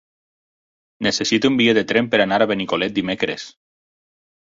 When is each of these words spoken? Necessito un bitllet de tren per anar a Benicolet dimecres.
Necessito 1.09 1.53
un 1.53 1.61
bitllet 1.61 1.79
de 1.81 1.85
tren 1.93 2.11
per 2.15 2.23
anar 2.27 2.43
a 2.47 2.51
Benicolet 2.55 2.99
dimecres. 3.01 3.49